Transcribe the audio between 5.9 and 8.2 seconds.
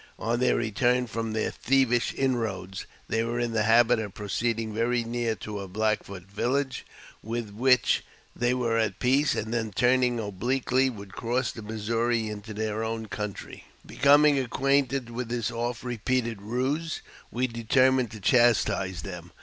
Foot village, with which